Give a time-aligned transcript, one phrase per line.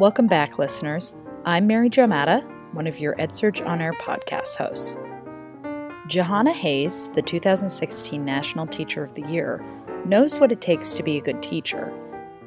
[0.00, 1.14] Welcome back, listeners.
[1.44, 2.42] I'm Mary Jo Madda,
[2.72, 4.96] one of your EdSurge On Air podcast hosts.
[6.08, 9.62] Jahana Hayes, the 2016 National Teacher of the Year,
[10.06, 11.92] knows what it takes to be a good teacher.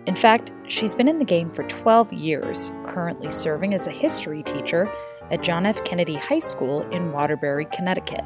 [0.07, 4.41] In fact, she's been in the game for 12 years, currently serving as a history
[4.41, 4.91] teacher
[5.29, 5.83] at John F.
[5.83, 8.25] Kennedy High School in Waterbury, Connecticut.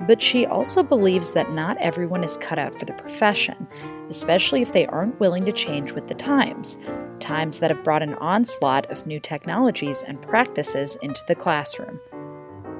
[0.00, 3.66] But she also believes that not everyone is cut out for the profession,
[4.08, 6.78] especially if they aren't willing to change with the times,
[7.18, 11.98] times that have brought an onslaught of new technologies and practices into the classroom.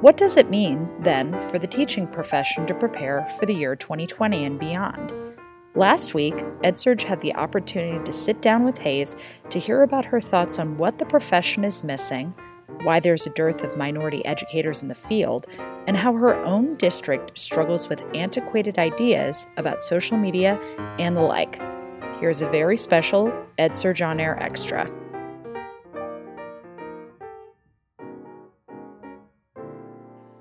[0.03, 4.45] What does it mean, then, for the teaching profession to prepare for the year 2020
[4.45, 5.15] and beyond?
[5.75, 9.17] Last week, EdSurge had the opportunity to sit down with Hayes
[9.51, 12.35] to hear about her thoughts on what the profession is missing,
[12.83, 15.47] why there's a dearth of minority educators in the field,
[15.87, 20.61] and how her own district struggles with antiquated ideas about social media
[20.99, 21.61] and the like.
[22.21, 24.91] Here's a very special EdSurge On Air Extra.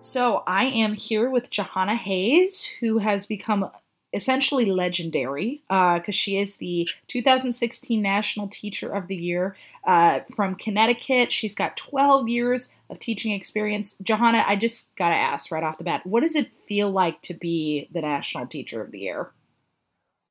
[0.01, 3.69] So I am here with Jahana Hayes, who has become
[4.15, 10.55] essentially legendary because uh, she is the 2016 National Teacher of the Year uh, from
[10.55, 11.31] Connecticut.
[11.31, 13.97] She's got 12 years of teaching experience.
[14.01, 17.21] Jahana, I just got to ask right off the bat, what does it feel like
[17.23, 19.31] to be the National Teacher of the Year?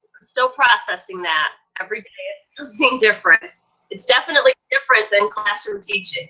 [0.03, 1.51] I'm still processing that.
[1.81, 3.43] Every day it's something different.
[3.91, 6.29] It's definitely different than classroom teaching.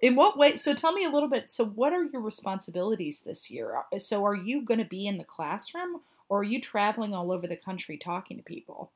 [0.00, 0.56] In what way?
[0.56, 1.48] So tell me a little bit.
[1.48, 3.82] So, what are your responsibilities this year?
[3.96, 6.00] So, are you going to be in the classroom
[6.34, 8.90] or are you traveling all over the country talking to people?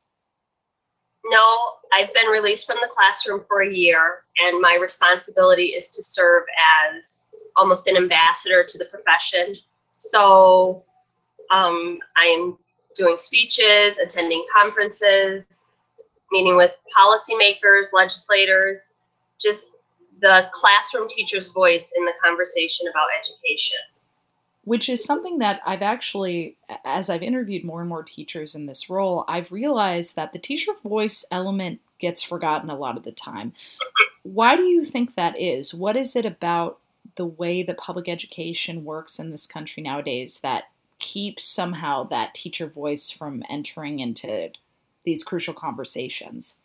[1.26, 6.02] No, I've been released from the classroom for a year, and my responsibility is to
[6.02, 6.42] serve
[6.92, 9.54] as almost an ambassador to the profession.
[9.98, 10.82] So,
[11.52, 12.58] um, I am
[12.96, 15.44] doing speeches, attending conferences,
[16.32, 18.94] meeting with policymakers, legislators,
[19.40, 19.84] just
[20.20, 23.78] the classroom teacher's voice in the conversation about education.
[24.68, 28.90] Which is something that I've actually, as I've interviewed more and more teachers in this
[28.90, 33.54] role, I've realized that the teacher voice element gets forgotten a lot of the time.
[34.24, 35.72] Why do you think that is?
[35.72, 36.80] What is it about
[37.16, 40.64] the way that public education works in this country nowadays that
[40.98, 44.50] keeps somehow that teacher voice from entering into
[45.04, 46.58] these crucial conversations?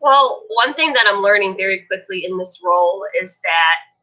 [0.00, 3.93] Well, one thing that I'm learning very quickly in this role is that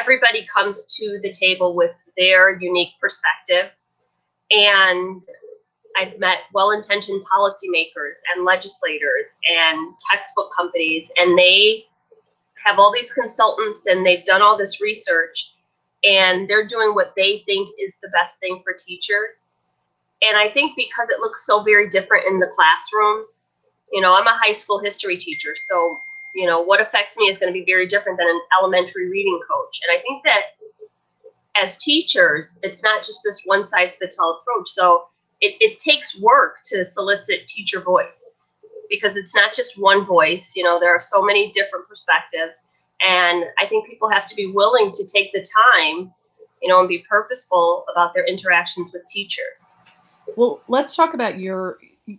[0.00, 3.70] everybody comes to the table with their unique perspective.
[4.50, 5.22] And
[5.98, 11.84] I've met well intentioned policymakers and legislators and textbook companies, and they
[12.64, 15.54] have all these consultants and they've done all this research
[16.04, 19.48] and they're doing what they think is the best thing for teachers.
[20.22, 23.42] And I think because it looks so very different in the classrooms,
[23.92, 25.98] you know, I'm a high school history teacher, so
[26.38, 29.40] you know what affects me is going to be very different than an elementary reading
[29.50, 29.80] coach.
[29.82, 30.42] And I think that
[31.60, 34.68] as teachers, it's not just this one size fits all approach.
[34.68, 35.08] So
[35.40, 38.34] it, it takes work to solicit teacher voice
[38.88, 40.54] because it's not just one voice.
[40.54, 42.68] You know, there are so many different perspectives.
[43.00, 45.44] And I think people have to be willing to take the
[45.74, 46.12] time,
[46.62, 49.76] you know, and be purposeful about their interactions with teachers.
[50.36, 51.78] Well, let's talk about your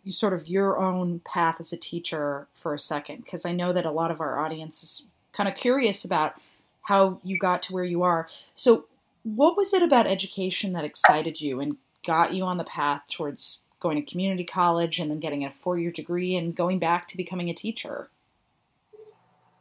[0.09, 3.85] sort of your own path as a teacher for a second, because I know that
[3.85, 6.35] a lot of our audience is kind of curious about
[6.83, 8.27] how you got to where you are.
[8.55, 8.85] So,
[9.23, 13.61] what was it about education that excited you and got you on the path towards
[13.79, 17.17] going to community college and then getting a four year degree and going back to
[17.17, 18.09] becoming a teacher?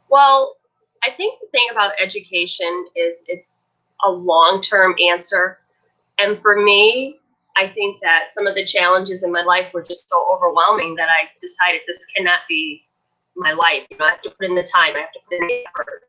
[0.09, 0.55] Well,
[1.03, 3.69] I think the thing about education is it's
[4.03, 5.59] a long term answer.
[6.17, 7.19] And for me,
[7.57, 11.09] I think that some of the challenges in my life were just so overwhelming that
[11.09, 12.83] I decided this cannot be
[13.35, 13.85] my life.
[13.89, 15.65] You know, I have to put in the time, I have to put in the
[15.67, 16.03] effort.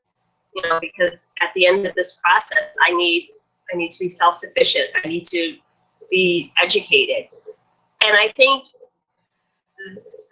[0.55, 3.31] You know, because at the end of this process, I need
[3.73, 4.89] I need to be self sufficient.
[5.05, 5.57] I need to
[6.11, 7.29] be educated,
[8.05, 8.65] and I think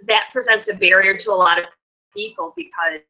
[0.08, 1.66] that presents a barrier to a lot of
[2.14, 3.00] people because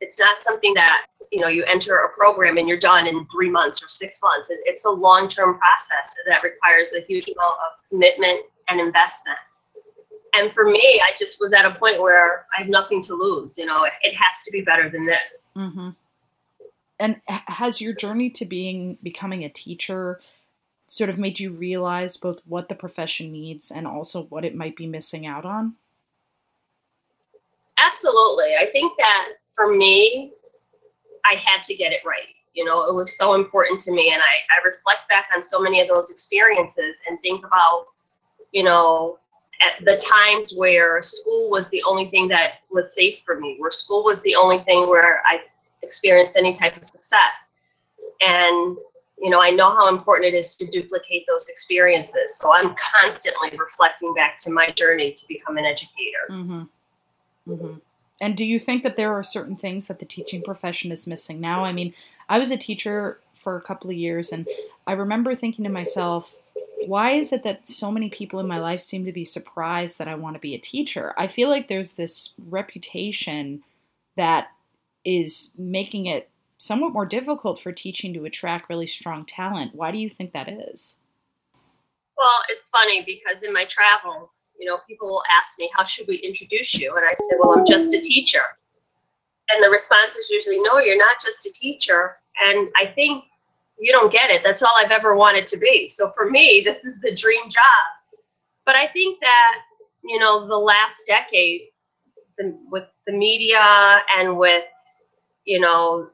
[0.00, 3.50] it's not something that you know you enter a program and you're done in three
[3.50, 4.48] months or six months.
[4.64, 9.38] It's a long-term process that requires a huge amount of commitment and investment.
[10.34, 13.56] And for me, I just was at a point where I have nothing to lose.
[13.56, 15.50] You know, it, it has to be better than this.
[15.56, 15.90] Mm-hmm.
[16.98, 20.20] And has your journey to being becoming a teacher
[20.86, 24.76] sort of made you realize both what the profession needs and also what it might
[24.76, 25.74] be missing out on?
[27.78, 28.54] Absolutely.
[28.58, 30.32] I think that for me,
[31.24, 32.28] I had to get it right.
[32.52, 34.12] You know, it was so important to me.
[34.12, 37.86] And I, I reflect back on so many of those experiences and think about,
[38.52, 39.18] you know,
[39.60, 43.70] at the times where school was the only thing that was safe for me, where
[43.70, 45.40] school was the only thing where I
[45.82, 47.52] experienced any type of success.
[48.20, 48.76] And,
[49.18, 52.36] you know, I know how important it is to duplicate those experiences.
[52.36, 56.26] So I'm constantly reflecting back to my journey to become an educator.
[56.30, 56.62] Mm-hmm.
[57.52, 57.74] Mm-hmm.
[58.20, 61.40] And do you think that there are certain things that the teaching profession is missing
[61.40, 61.64] now?
[61.64, 61.92] I mean,
[62.28, 64.48] I was a teacher for a couple of years, and
[64.86, 66.34] I remember thinking to myself,
[66.86, 70.08] why is it that so many people in my life seem to be surprised that
[70.08, 71.14] I want to be a teacher?
[71.18, 73.62] I feel like there's this reputation
[74.16, 74.48] that
[75.04, 79.74] is making it somewhat more difficult for teaching to attract really strong talent.
[79.74, 80.98] Why do you think that is?
[82.16, 86.06] Well, it's funny because in my travels, you know, people will ask me, How should
[86.08, 86.94] we introduce you?
[86.96, 88.42] And I say, Well, I'm just a teacher.
[89.50, 92.16] And the response is usually, No, you're not just a teacher.
[92.40, 93.24] And I think
[93.78, 94.42] you don't get it.
[94.42, 95.88] That's all I've ever wanted to be.
[95.88, 97.62] So for me, this is the dream job.
[98.64, 99.58] But I think that,
[100.02, 101.62] you know, the last decade,
[102.38, 104.64] the, with the media and with,
[105.44, 106.10] you know,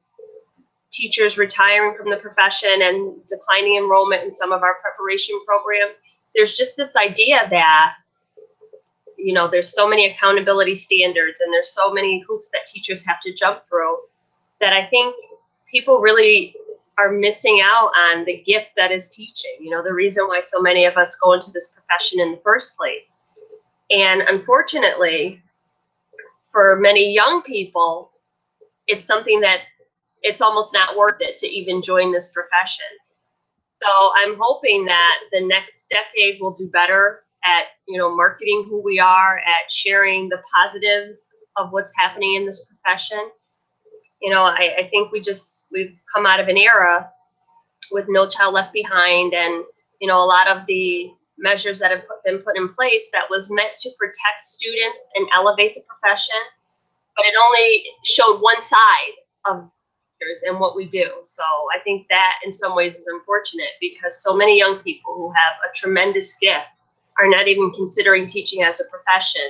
[0.93, 6.00] teachers retiring from the profession and declining enrollment in some of our preparation programs,
[6.35, 7.94] there's just this idea that,
[9.17, 13.21] you know, there's so many accountability standards and there's so many hoops that teachers have
[13.23, 13.97] to jump through
[14.61, 15.17] that I think
[15.71, 16.55] people really
[16.99, 19.56] are missing out on the gift that is teaching.
[19.61, 22.41] You know, the reason why so many of us go into this profession in the
[22.45, 23.17] first place.
[23.91, 25.43] And unfortunately,
[26.43, 28.11] for many young people,
[28.87, 29.61] it's something that
[30.23, 32.87] it's almost not worth it to even join this profession.
[33.75, 38.81] So I'm hoping that the next decade will do better at, you know, marketing who
[38.81, 43.31] we are, at sharing the positives of what's happening in this profession
[44.23, 47.11] you know, I, I think we just we've come out of an era
[47.91, 49.65] with No Child Left Behind, and
[50.01, 53.25] you know, a lot of the measures that have put, been put in place that
[53.29, 56.39] was meant to protect students and elevate the profession,
[57.17, 59.15] but it only showed one side
[59.47, 59.69] of
[60.47, 61.09] and what we do.
[61.25, 61.43] So
[61.75, 65.55] I think that in some ways is unfortunate because so many young people who have
[65.69, 66.67] a tremendous gift
[67.21, 69.43] are not even considering teaching as a profession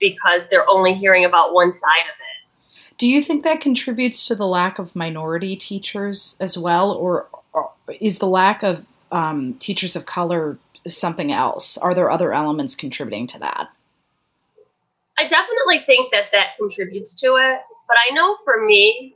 [0.00, 2.96] because they're only hearing about one side of it.
[2.98, 7.70] Do you think that contributes to the lack of minority teachers as well, or, or
[8.00, 11.76] is the lack of um, teachers of color something else?
[11.78, 13.68] Are there other elements contributing to that?
[15.18, 19.15] I definitely think that that contributes to it, but I know for me,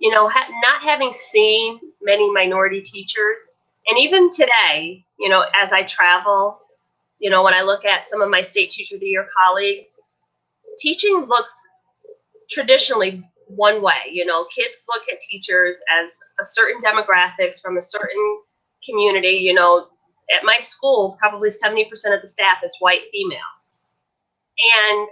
[0.00, 3.38] you know, ha- not having seen many minority teachers,
[3.88, 6.60] and even today, you know, as I travel,
[7.18, 10.00] you know, when I look at some of my state teacher of the year colleagues,
[10.78, 11.52] teaching looks
[12.50, 14.10] traditionally one way.
[14.10, 18.40] You know, kids look at teachers as a certain demographics from a certain
[18.84, 19.38] community.
[19.42, 19.88] You know,
[20.34, 23.38] at my school, probably 70% of the staff is white female.
[24.88, 25.08] And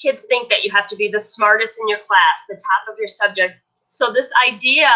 [0.00, 2.98] kids think that you have to be the smartest in your class, the top of
[2.98, 3.54] your subject.
[3.88, 4.88] So, this idea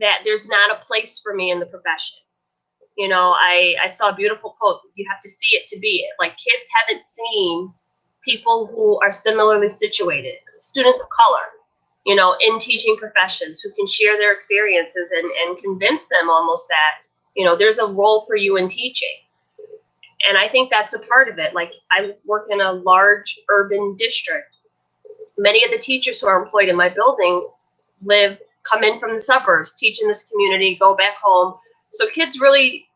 [0.00, 2.18] that there's not a place for me in the profession.
[2.96, 6.06] You know, I, I saw a beautiful quote you have to see it to be
[6.06, 6.14] it.
[6.18, 7.72] Like, kids haven't seen
[8.24, 11.46] people who are similarly situated, students of color,
[12.04, 16.66] you know, in teaching professions who can share their experiences and, and convince them almost
[16.68, 19.16] that, you know, there's a role for you in teaching.
[20.28, 21.54] And I think that's a part of it.
[21.54, 24.56] Like I work in a large urban district.
[25.38, 27.46] Many of the teachers who are employed in my building
[28.02, 31.54] live, come in from the suburbs, teach in this community, go back home.
[31.90, 32.86] So kids really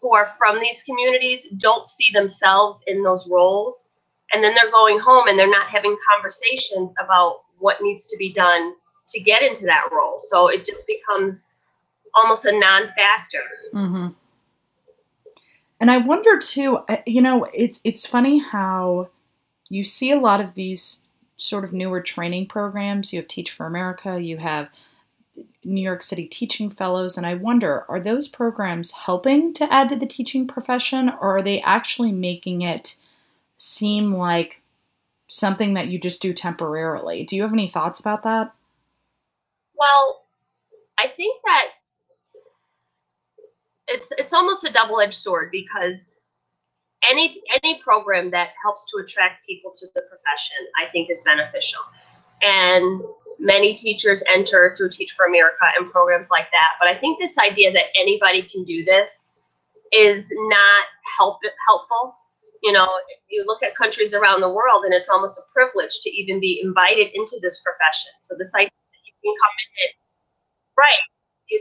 [0.00, 3.88] who are from these communities don't see themselves in those roles
[4.32, 8.32] and then they're going home and they're not having conversations about what needs to be
[8.32, 8.74] done
[9.08, 11.48] to get into that role so it just becomes
[12.14, 13.42] almost a non-factor
[13.74, 14.08] mm-hmm.
[15.80, 19.08] and i wonder too you know it's it's funny how
[19.68, 21.02] you see a lot of these
[21.36, 24.68] sort of newer training programs you have teach for america you have
[25.64, 29.96] New York City teaching fellows, and I wonder are those programs helping to add to
[29.96, 32.96] the teaching profession, or are they actually making it
[33.56, 34.62] seem like
[35.28, 37.24] something that you just do temporarily.
[37.24, 38.54] Do you have any thoughts about that?
[39.74, 40.24] Well,
[40.98, 41.66] I think that
[43.88, 46.08] it's it's almost a double-edged sword because
[47.08, 51.80] any any program that helps to attract people to the profession, I think, is beneficial.
[52.42, 53.02] And
[53.38, 56.70] many teachers enter through Teach for America and programs like that.
[56.80, 59.32] But I think this idea that anybody can do this
[59.92, 60.84] is not
[61.16, 61.38] help
[61.68, 62.16] helpful
[62.66, 62.88] you know,
[63.28, 66.60] you look at countries around the world and it's almost a privilege to even be
[66.62, 68.10] invited into this profession.
[68.20, 69.90] So this idea that you can come in,
[70.78, 71.02] right?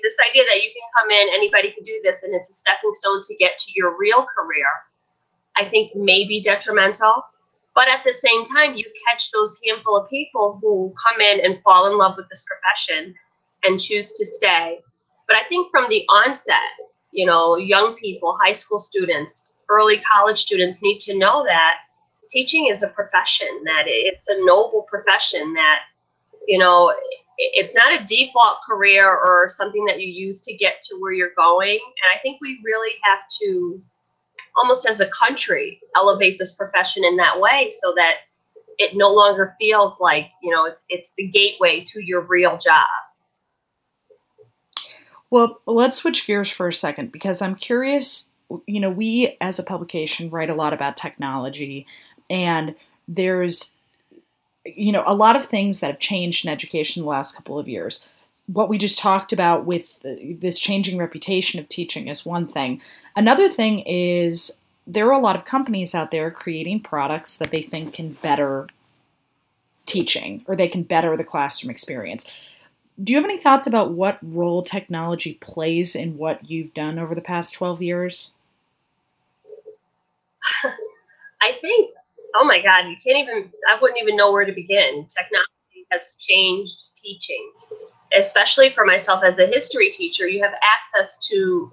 [0.01, 2.89] This idea that you can come in, anybody can do this, and it's a stepping
[2.93, 4.65] stone to get to your real career.
[5.57, 7.23] I think may be detrimental.
[7.73, 11.61] But at the same time, you catch those handful of people who come in and
[11.61, 13.13] fall in love with this profession
[13.63, 14.79] and choose to stay.
[15.27, 16.57] But I think from the onset,
[17.11, 21.79] you know, young people, high school students, early college students need to know that
[22.29, 25.79] teaching is a profession, that it's a noble profession, that,
[26.47, 26.93] you know,
[27.37, 31.33] it's not a default career or something that you use to get to where you're
[31.35, 31.79] going.
[31.79, 33.81] And I think we really have to,
[34.57, 38.15] almost as a country, elevate this profession in that way so that
[38.77, 42.85] it no longer feels like, you know, it's it's the gateway to your real job.
[45.29, 48.31] Well, let's switch gears for a second because I'm curious.
[48.67, 51.87] You know, we as a publication write a lot about technology,
[52.29, 52.75] and
[53.07, 53.75] there's
[54.65, 57.69] you know, a lot of things that have changed in education the last couple of
[57.69, 58.07] years.
[58.47, 62.81] What we just talked about with this changing reputation of teaching is one thing.
[63.15, 67.63] Another thing is there are a lot of companies out there creating products that they
[67.63, 68.67] think can better
[69.85, 72.29] teaching or they can better the classroom experience.
[73.03, 77.15] Do you have any thoughts about what role technology plays in what you've done over
[77.15, 78.31] the past 12 years?
[81.41, 81.95] I think
[82.35, 85.07] oh my God, you can't even, I wouldn't even know where to begin.
[85.07, 87.51] Technology has changed teaching,
[88.13, 90.27] especially for myself as a history teacher.
[90.27, 91.71] You have access to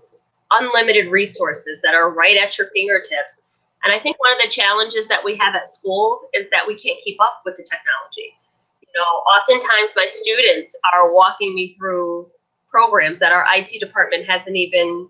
[0.50, 3.42] unlimited resources that are right at your fingertips.
[3.84, 6.78] And I think one of the challenges that we have at schools is that we
[6.78, 8.32] can't keep up with the technology.
[8.80, 12.28] You know, oftentimes my students are walking me through
[12.68, 15.08] programs that our IT department hasn't even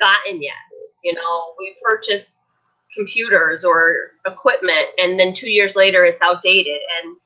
[0.00, 0.54] gotten yet.
[1.04, 2.44] You know, we purchase
[2.96, 7.16] computers or equipment and then two years later it's outdated and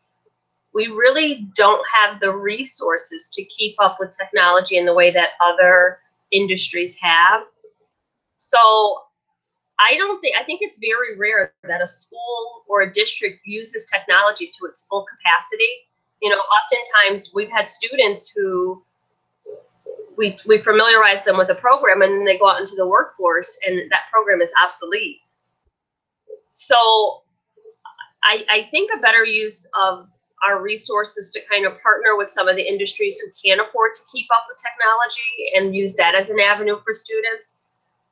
[0.75, 5.31] we really don't have the resources to keep up with technology in the way that
[5.45, 5.99] other
[6.31, 7.43] industries have.
[8.37, 8.59] So
[9.79, 13.87] i don't think i think it's very rare that a school or a district uses
[13.87, 15.73] technology to its full capacity.
[16.21, 18.85] You know oftentimes we've had students who
[20.17, 23.59] we, we familiarize them with a program and then they go out into the workforce
[23.67, 25.19] and that program is obsolete.
[26.53, 27.23] So
[28.23, 30.09] I, I think a better use of
[30.47, 34.01] our resources to kind of partner with some of the industries who can't afford to
[34.13, 37.55] keep up with technology and use that as an avenue for students.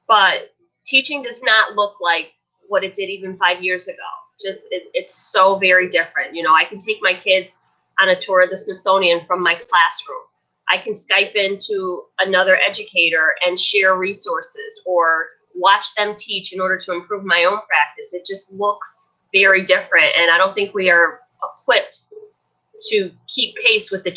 [0.07, 0.55] But
[0.87, 2.33] teaching does not look like
[2.69, 3.97] what it did even five years ago.
[4.43, 6.35] Just it, it's so very different.
[6.35, 7.59] You know, I can take my kids
[8.01, 10.23] on a tour of the Smithsonian from my classroom.
[10.71, 16.79] I can Skype into another educator and share resources or watch them teach in order
[16.79, 18.15] to improve my own practice.
[18.15, 20.13] It just looks very different.
[20.17, 22.03] And I don't think we are equipped
[22.89, 24.15] to keep pace with the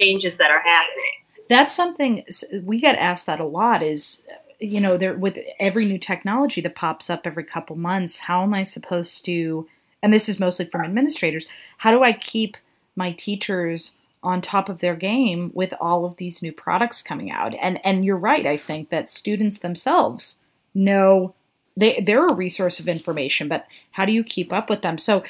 [0.00, 1.12] changes that are happening.
[1.48, 2.24] That's something
[2.62, 4.26] we get asked that a lot is
[4.60, 8.54] you know there with every new technology that pops up every couple months how am
[8.54, 9.66] i supposed to
[10.00, 11.46] and this is mostly from administrators
[11.78, 12.56] how do i keep
[12.94, 17.52] my teachers on top of their game with all of these new products coming out
[17.60, 21.34] and and you're right i think that students themselves know
[21.76, 24.98] they they're a resource of information, but how do you keep up with them?
[24.98, 25.24] So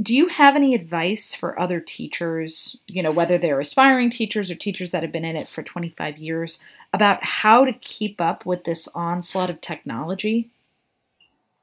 [0.00, 4.54] do you have any advice for other teachers, you know, whether they're aspiring teachers or
[4.54, 6.58] teachers that have been in it for 25 years,
[6.92, 10.50] about how to keep up with this onslaught of technology?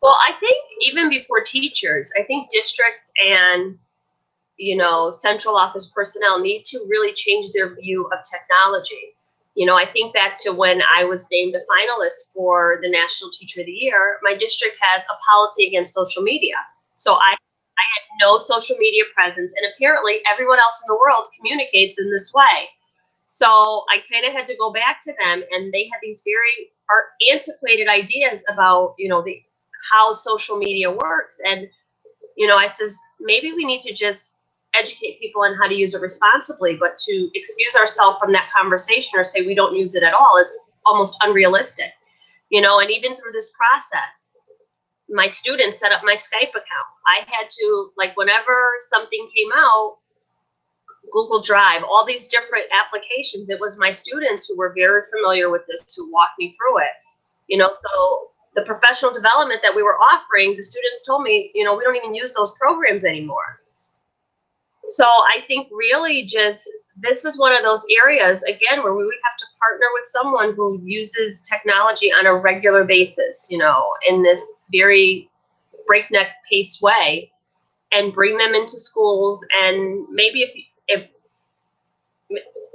[0.01, 3.79] Well, I think even before teachers, I think districts and
[4.57, 9.15] you know, central office personnel need to really change their view of technology.
[9.55, 13.31] You know, I think back to when I was named a finalist for the National
[13.31, 14.19] Teacher of the Year.
[14.21, 16.55] My district has a policy against social media.
[16.95, 17.35] So I,
[17.79, 22.09] I had no social media presence, and apparently everyone else in the world communicates in
[22.09, 22.69] this way.
[23.25, 26.71] So I kind of had to go back to them, and they had these very
[27.31, 29.41] antiquated ideas about, you know, the
[29.91, 31.39] how social media works.
[31.45, 31.67] And,
[32.35, 34.39] you know, I says maybe we need to just
[34.73, 39.19] educate people on how to use it responsibly, but to excuse ourselves from that conversation
[39.19, 41.91] or say we don't use it at all is almost unrealistic.
[42.49, 44.31] You know, and even through this process,
[45.09, 46.89] my students set up my Skype account.
[47.05, 49.97] I had to, like, whenever something came out,
[51.11, 55.61] Google Drive, all these different applications, it was my students who were very familiar with
[55.67, 56.91] this who walked me through it.
[57.47, 61.63] You know, so the professional development that we were offering, the students told me, you
[61.63, 63.61] know, we don't even use those programs anymore.
[64.89, 69.15] So I think really just this is one of those areas again where we would
[69.25, 74.23] have to partner with someone who uses technology on a regular basis, you know, in
[74.23, 75.29] this very
[75.87, 77.31] breakneck pace way
[77.91, 81.09] and bring them into schools and maybe if if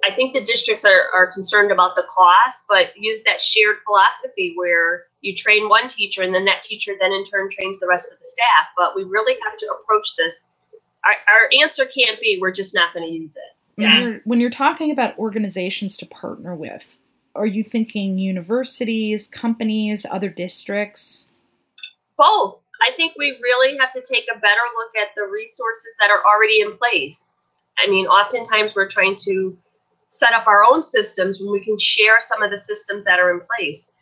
[0.04, 4.52] I think the districts are, are concerned about the cost, but use that shared philosophy
[4.56, 8.12] where you train one teacher and then that teacher then in turn trains the rest
[8.12, 8.66] of the staff.
[8.76, 10.50] But we really have to approach this.
[11.04, 13.61] Our, our answer can't be we're just not going to use it.
[13.76, 14.02] When, yes.
[14.02, 16.98] you're, when you're talking about organizations to partner with,
[17.34, 21.26] are you thinking universities, companies, other districts?
[22.16, 22.58] Both.
[22.82, 26.22] I think we really have to take a better look at the resources that are
[26.26, 27.28] already in place.
[27.82, 29.56] I mean, oftentimes we're trying to
[30.08, 33.30] set up our own systems when we can share some of the systems that are
[33.30, 33.92] in place.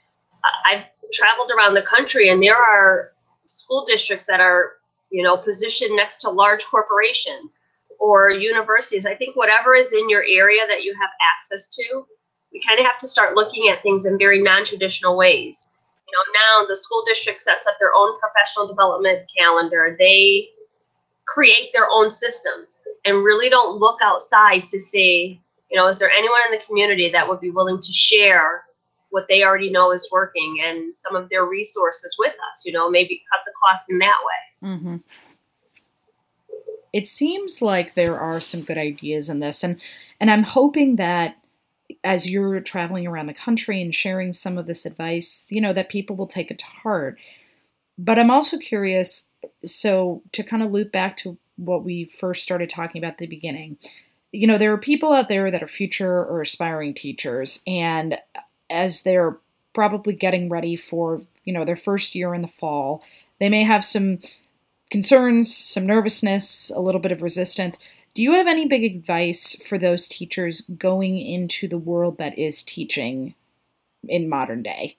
[0.64, 3.12] I've traveled around the country and there are
[3.46, 4.72] school districts that are,
[5.10, 7.60] you know, positioned next to large corporations
[8.00, 9.07] or universities.
[9.07, 12.07] I think whatever is in your area that you have access to,
[12.52, 15.71] we kind of have to start looking at things in very non-traditional ways.
[16.09, 19.95] You know, now the school district sets up their own professional development calendar.
[19.97, 20.49] They
[21.28, 25.40] create their own systems and really don't look outside to see
[25.71, 28.64] you know, is there anyone in the community that would be willing to share
[29.11, 32.64] what they already know is working and some of their resources with us?
[32.64, 34.69] You know, maybe cut the cost in that way.
[34.71, 34.97] Mm-hmm.
[36.92, 39.80] It seems like there are some good ideas in this, and
[40.20, 41.37] and I'm hoping that
[42.04, 45.88] as you're traveling around the country and sharing some of this advice, you know, that
[45.88, 47.18] people will take it to heart.
[47.99, 49.28] But I'm also curious,
[49.64, 53.26] so to kind of loop back to what we first started talking about at the
[53.26, 53.76] beginning
[54.32, 58.18] you know, there are people out there that are future or aspiring teachers, and
[58.68, 59.37] as they're
[59.73, 63.02] probably getting ready for, you know, their first year in the fall,
[63.40, 64.18] they may have some
[64.90, 67.78] concerns, some nervousness, a little bit of resistance.
[68.14, 72.62] Do you have any big advice for those teachers going into the world that is
[72.62, 73.35] teaching
[74.09, 74.97] in modern day?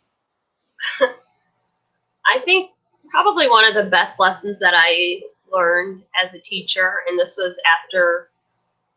[1.02, 2.72] I think
[3.10, 5.22] probably one of the best lessons that I
[5.52, 8.30] learned as a teacher, and this was after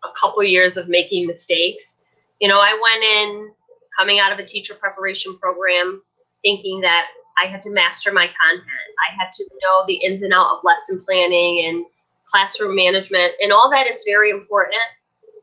[0.05, 1.97] a couple years of making mistakes.
[2.41, 3.53] You know, I went in
[3.97, 6.03] coming out of a teacher preparation program
[6.43, 7.07] thinking that
[7.43, 8.71] I had to master my content.
[9.11, 11.87] I had to know the ins and out of lesson planning and
[12.25, 14.81] classroom management and all that is very important.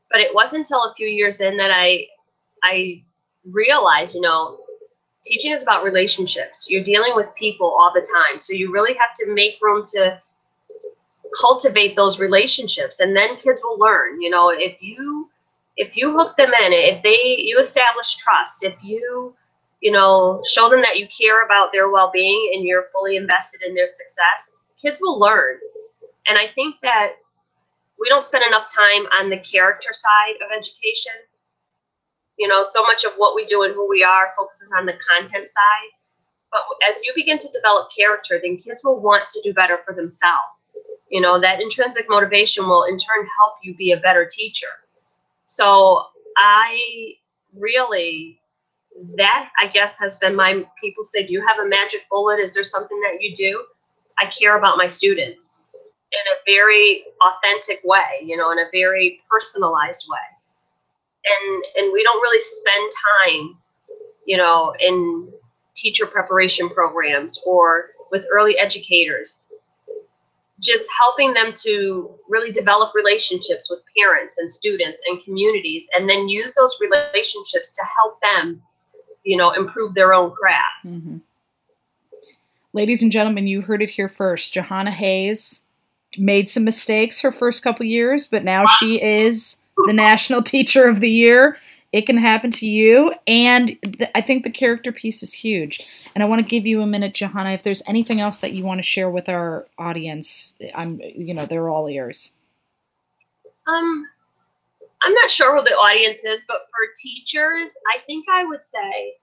[0.10, 2.06] But it wasn't until a few years in that I
[2.64, 3.04] I
[3.46, 4.60] realized, you know,
[5.26, 6.68] teaching is about relationships.
[6.70, 8.40] You're dealing with people all the time.
[8.40, 10.22] So you really have to make room to
[11.40, 15.30] cultivate those relationships and then kids will learn you know if you
[15.78, 19.34] if you hook them in if they you establish trust if you
[19.82, 23.76] you know show them that you care about their well-being and you're fully invested in
[23.76, 25.58] their success kids will learn.
[26.28, 27.14] And i think that
[28.00, 31.14] we don't spend enough time on the character side of education.
[32.38, 34.94] You know so much of what we do and who we are focuses on the
[34.94, 35.92] content side.
[36.52, 39.94] But as you begin to develop character then kids will want to do better for
[39.94, 40.76] themselves.
[41.10, 44.74] You know that intrinsic motivation will in turn help you be a better teacher.
[45.48, 46.04] So
[46.38, 47.14] i
[47.54, 48.41] really
[49.18, 52.40] that i guess has been my people say do you have a magic bullet?
[52.40, 53.64] Is there something that you do?
[54.18, 55.66] I care about my students
[56.12, 60.18] in a very authentic way you know in a very personalized way.
[61.26, 63.58] And and we don't really spend time
[64.26, 65.32] you know in
[65.76, 69.40] teacher preparation programs or with early educators.
[70.60, 76.30] Just helping them to really develop relationships with parents and students and communities and then
[76.30, 78.62] use those relationships to help them
[79.24, 81.18] you know improve their own craft mm-hmm.
[82.74, 85.66] ladies and gentlemen you heard it here first jahana hayes
[86.18, 91.00] made some mistakes her first couple years but now she is the national teacher of
[91.00, 91.58] the year
[91.92, 93.14] it can happen to you.
[93.28, 95.82] And th- I think the character piece is huge.
[96.16, 98.64] And I want to give you a minute, Jahana, if there's anything else that you
[98.64, 100.58] want to share with our audience.
[100.74, 102.34] I'm, you know, they're all ears.
[103.68, 104.08] Um,
[105.04, 109.14] I'm not sure who the audience is, but for teachers, I think I would say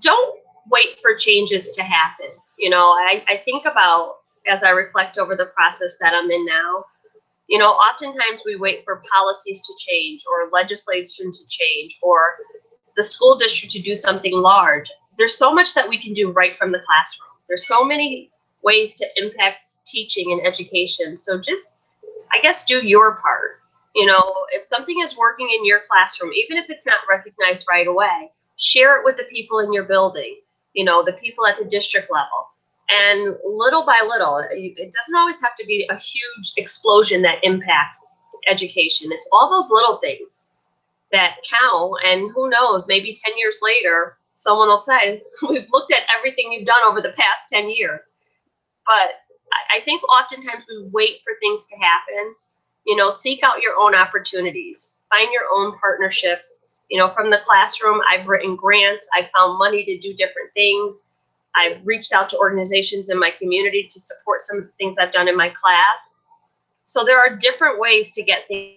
[0.00, 0.38] don't
[0.70, 2.28] wait for changes to happen.
[2.58, 6.44] You know, I, I think about as I reflect over the process that I'm in
[6.46, 6.84] now,
[7.48, 12.34] you know, oftentimes we wait for policies to change or legislation to change or
[12.96, 14.90] the school district to do something large.
[15.18, 17.28] There's so much that we can do right from the classroom.
[17.48, 18.30] There's so many
[18.62, 21.16] ways to impact teaching and education.
[21.16, 21.82] So just,
[22.32, 23.61] I guess, do your part.
[23.94, 27.86] You know, if something is working in your classroom, even if it's not recognized right
[27.86, 30.40] away, share it with the people in your building,
[30.72, 32.46] you know, the people at the district level
[32.92, 38.18] and little by little, it doesn't always have to be a huge explosion that impacts
[38.48, 39.10] education.
[39.12, 40.48] It's all those little things
[41.10, 41.94] that count.
[42.04, 46.66] And who knows, maybe 10 years later, someone will say, We've looked at everything you've
[46.66, 48.14] done over the past 10 years.
[48.86, 49.12] But
[49.74, 52.34] I think oftentimes we wait for things to happen
[52.86, 56.66] you know, seek out your own opportunities, find your own partnerships.
[56.90, 61.04] You know, from the classroom, I've written grants, I found money to do different things.
[61.54, 65.12] I've reached out to organizations in my community to support some of the things I've
[65.12, 66.14] done in my class.
[66.84, 68.76] So there are different ways to get things.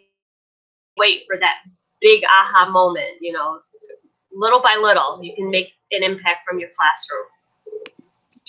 [0.98, 1.56] Wait for that
[2.00, 3.60] big aha moment, you know,
[4.32, 7.26] little by little, you can make an impact from your classroom.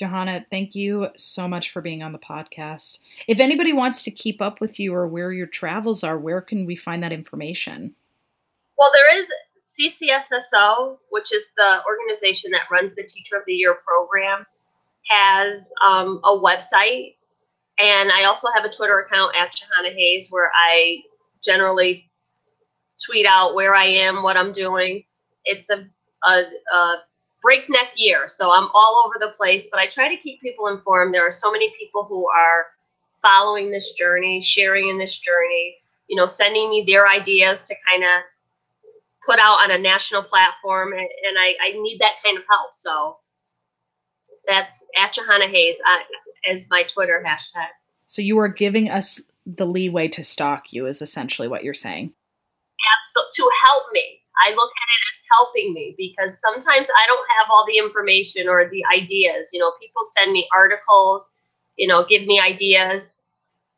[0.00, 3.00] Jahana, thank you so much for being on the podcast.
[3.26, 6.66] If anybody wants to keep up with you or where your travels are, where can
[6.66, 7.94] we find that information?
[8.76, 9.30] Well, there is
[9.66, 14.44] CCSSO, which is the organization that runs the Teacher of the Year program,
[15.08, 17.14] has um, a website.
[17.78, 21.02] And I also have a Twitter account at Jahana Hayes where I
[21.42, 22.10] generally
[23.04, 25.04] tweet out where I am, what I'm doing.
[25.44, 25.86] It's a,
[26.24, 26.94] a, a
[27.46, 28.26] breakneck year.
[28.26, 31.14] So I'm all over the place, but I try to keep people informed.
[31.14, 32.66] There are so many people who are
[33.22, 35.76] following this journey, sharing in this journey,
[36.08, 38.22] you know, sending me their ideas to kind of
[39.24, 40.92] put out on a national platform.
[40.92, 42.74] And, and I, I, need that kind of help.
[42.74, 43.18] So
[44.48, 47.68] that's at Jahana Hayes uh, as my Twitter hashtag.
[48.08, 52.12] So you are giving us the leeway to stalk you, is essentially what you're saying.
[52.98, 54.20] Absolutely, to help me.
[54.44, 58.48] I look at it as helping me because sometimes I don't have all the information
[58.48, 59.50] or the ideas.
[59.52, 61.32] You know, people send me articles,
[61.76, 63.10] you know, give me ideas.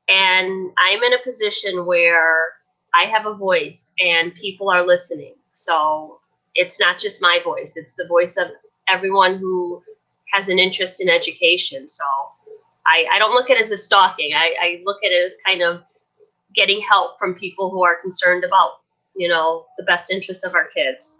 [0.09, 2.49] And I'm in a position where
[2.95, 5.35] I have a voice and people are listening.
[5.53, 6.21] So
[6.55, 8.49] it's not just my voice, it's the voice of
[8.89, 9.83] everyone who
[10.33, 11.87] has an interest in education.
[11.87, 12.05] So
[12.87, 14.33] I, I don't look at it as a stalking.
[14.35, 15.83] I, I look at it as kind of
[16.55, 18.73] getting help from people who are concerned about
[19.19, 21.19] you know, the best interests of our kids.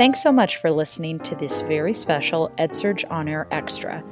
[0.00, 4.02] Thanks so much for listening to this very special EdSurge On Air Extra.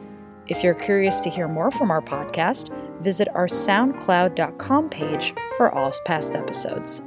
[0.46, 2.68] If you're curious to hear more from our podcast,
[3.00, 7.00] visit our SoundCloud.com page for all past episodes.